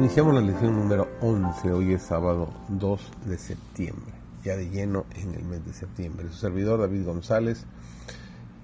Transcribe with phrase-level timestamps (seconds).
[0.00, 5.34] Iniciamos la lección número 11, hoy es sábado 2 de septiembre, ya de lleno en
[5.34, 6.26] el mes de septiembre.
[6.30, 7.66] Su servidor David González.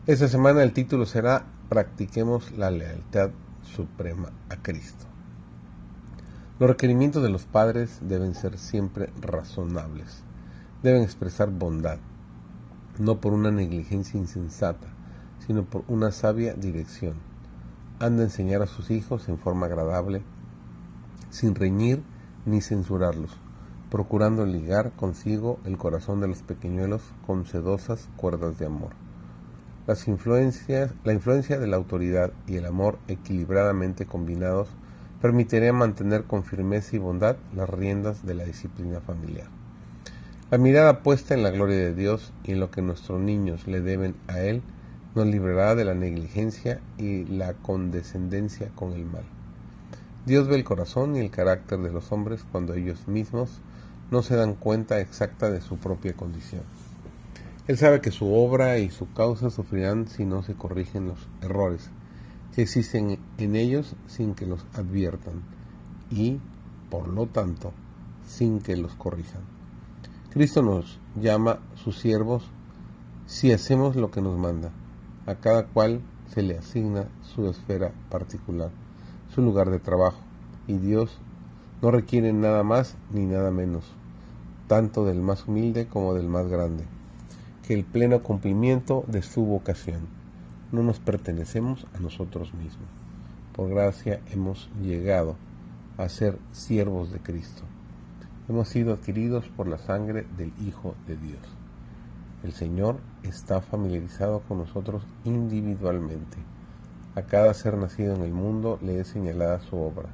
[0.06, 3.32] Esta semana el título será Practiquemos la lealtad
[3.62, 5.04] suprema a Cristo.
[6.58, 10.22] Los requerimientos de los padres deben ser siempre razonables,
[10.82, 11.98] deben expresar bondad,
[12.98, 14.86] no por una negligencia insensata,
[15.46, 17.16] sino por una sabia dirección.
[17.98, 20.22] Han de enseñar a sus hijos en forma agradable,
[21.30, 22.02] sin reñir
[22.44, 23.36] ni censurarlos,
[23.90, 28.90] procurando ligar consigo el corazón de los pequeñuelos con sedosas cuerdas de amor.
[29.86, 34.68] Las influencias, la influencia de la autoridad y el amor equilibradamente combinados
[35.20, 39.48] permitiría mantener con firmeza y bondad las riendas de la disciplina familiar.
[40.50, 43.80] La mirada puesta en la gloria de Dios y en lo que nuestros niños le
[43.80, 44.62] deben a Él
[45.14, 49.24] nos librará de la negligencia y la condescendencia con el mal.
[50.26, 53.60] Dios ve el corazón y el carácter de los hombres cuando ellos mismos
[54.10, 56.62] no se dan cuenta exacta de su propia condición.
[57.68, 61.90] Él sabe que su obra y su causa sufrirán si no se corrigen los errores
[62.56, 65.42] que existen en ellos sin que los adviertan
[66.10, 66.40] y,
[66.90, 67.72] por lo tanto,
[68.26, 69.42] sin que los corrijan.
[70.30, 72.50] Cristo nos llama sus siervos
[73.26, 74.72] si hacemos lo que nos manda.
[75.26, 76.00] A cada cual
[76.32, 78.70] se le asigna su esfera particular,
[79.36, 80.16] su lugar de trabajo,
[80.66, 81.18] y Dios
[81.82, 83.84] no requiere nada más ni nada menos,
[84.66, 86.84] tanto del más humilde como del más grande,
[87.62, 90.08] que el pleno cumplimiento de su vocación
[90.72, 92.88] no nos pertenecemos a nosotros mismos.
[93.54, 95.36] Por gracia hemos llegado
[95.98, 97.62] a ser siervos de Cristo.
[98.48, 101.42] Hemos sido adquiridos por la sangre del Hijo de Dios.
[102.42, 106.38] El Señor está familiarizado con nosotros individualmente.
[107.16, 110.10] A cada ser nacido en el mundo le es señalada su obra,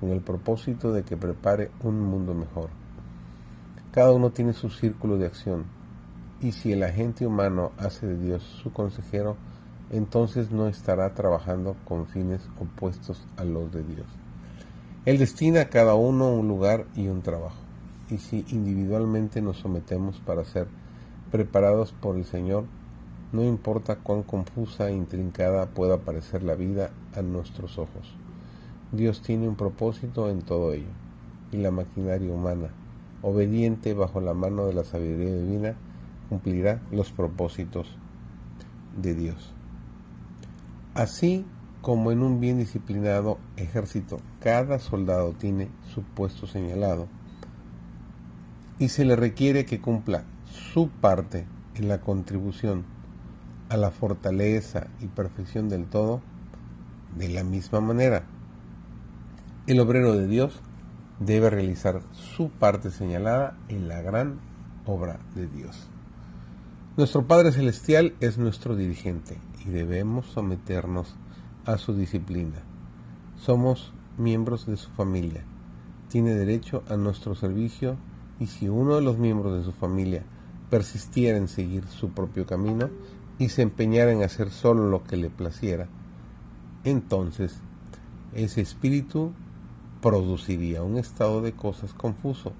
[0.00, 2.68] con el propósito de que prepare un mundo mejor.
[3.92, 5.66] Cada uno tiene su círculo de acción,
[6.40, 9.36] y si el agente humano hace de Dios su consejero,
[9.92, 14.06] entonces no estará trabajando con fines opuestos a los de Dios.
[15.04, 17.60] Él destina a cada uno un lugar y un trabajo.
[18.10, 20.66] Y si individualmente nos sometemos para ser
[21.30, 22.64] preparados por el Señor,
[23.32, 28.14] no importa cuán confusa e intrincada pueda parecer la vida a nuestros ojos.
[28.92, 30.92] Dios tiene un propósito en todo ello,
[31.50, 32.68] y la maquinaria humana,
[33.22, 35.76] obediente bajo la mano de la sabiduría divina,
[36.28, 37.96] cumplirá los propósitos
[39.00, 39.54] de Dios.
[40.94, 41.46] Así
[41.80, 47.08] como en un bien disciplinado ejército, cada soldado tiene su puesto señalado
[48.78, 52.84] y se le requiere que cumpla su parte en la contribución
[53.72, 56.20] a la fortaleza y perfección del todo,
[57.16, 58.24] de la misma manera,
[59.66, 60.60] el obrero de Dios
[61.20, 64.40] debe realizar su parte señalada en la gran
[64.84, 65.88] obra de Dios.
[66.98, 71.14] Nuestro Padre Celestial es nuestro dirigente y debemos someternos
[71.64, 72.58] a su disciplina.
[73.36, 75.44] Somos miembros de su familia.
[76.10, 77.96] Tiene derecho a nuestro servicio
[78.38, 80.24] y si uno de los miembros de su familia
[80.68, 82.90] persistiera en seguir su propio camino
[83.38, 85.88] y se empeñara en hacer solo lo que le placiera,
[86.84, 87.60] entonces
[88.34, 89.32] ese espíritu
[90.00, 92.52] produciría un estado de cosas confuso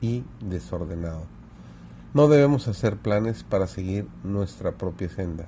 [0.00, 1.26] y desordenado.
[2.14, 5.46] No debemos hacer planes para seguir nuestra propia senda,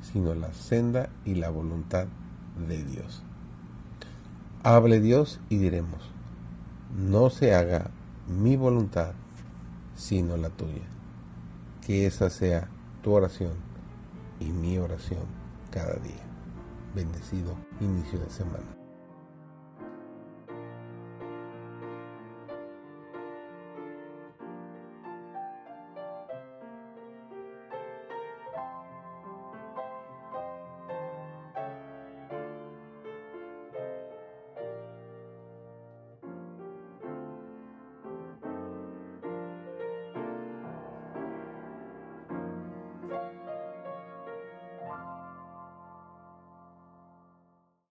[0.00, 2.06] sino la senda y la voluntad
[2.68, 3.22] de Dios.
[4.62, 6.00] Hable Dios y diremos,
[6.96, 7.90] no se haga
[8.28, 9.12] mi voluntad,
[9.96, 10.86] sino la tuya.
[11.84, 12.68] Que esa sea
[13.02, 13.73] tu oración
[14.40, 15.24] y mi oración
[15.70, 16.22] cada día.
[16.94, 18.83] Bendecido inicio de semana.